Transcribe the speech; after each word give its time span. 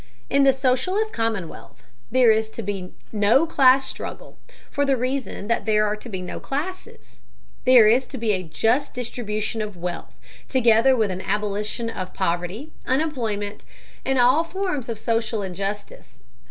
In 0.31 0.45
the 0.45 0.51
socialist 0.51 1.13
commonwealth 1.13 1.83
there 2.09 2.31
is 2.31 2.49
to 2.57 2.63
be 2.63 2.91
no 3.11 3.45
class 3.45 3.87
struggle, 3.87 4.39
for 4.71 4.83
the 4.83 4.97
reason 4.97 5.45
that 5.47 5.67
there 5.67 5.85
are 5.85 5.95
to 5.97 6.09
be 6.09 6.23
no 6.23 6.39
classes. 6.39 7.19
There 7.65 7.87
is 7.87 8.07
to 8.07 8.17
be 8.17 8.31
a 8.31 8.41
just 8.41 8.95
distribution 8.95 9.61
of 9.61 9.77
wealth, 9.77 10.15
together 10.49 10.95
with 10.95 11.11
an 11.11 11.21
abolition 11.21 11.87
of 11.87 12.15
poverty, 12.15 12.71
unemployment, 12.83 13.63
and 14.03 14.17
all 14.17 14.43
forms 14.43 14.89
of 14.89 14.97
social 14.97 15.43
injustice. 15.43 16.17